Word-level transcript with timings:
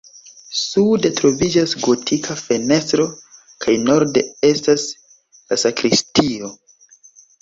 Sude 0.59 1.11
troviĝas 1.19 1.75
gotika 1.83 2.37
fenestro 2.39 3.05
kaj 3.67 3.75
norde 3.91 4.25
estas 4.53 4.87
la 5.53 5.61
sakristio. 5.65 6.51